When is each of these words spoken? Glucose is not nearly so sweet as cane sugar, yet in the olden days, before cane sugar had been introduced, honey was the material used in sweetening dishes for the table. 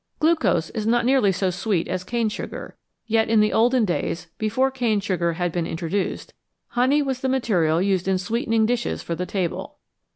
Glucose 0.17 0.71
is 0.71 0.87
not 0.87 1.05
nearly 1.05 1.31
so 1.31 1.51
sweet 1.51 1.87
as 1.87 2.03
cane 2.03 2.27
sugar, 2.27 2.75
yet 3.05 3.29
in 3.29 3.39
the 3.39 3.53
olden 3.53 3.85
days, 3.85 4.25
before 4.39 4.71
cane 4.71 4.99
sugar 4.99 5.33
had 5.33 5.51
been 5.51 5.67
introduced, 5.67 6.33
honey 6.69 7.03
was 7.03 7.19
the 7.21 7.29
material 7.29 7.79
used 7.79 8.07
in 8.07 8.17
sweetening 8.17 8.65
dishes 8.65 9.03
for 9.03 9.13
the 9.13 9.27
table. 9.27 9.77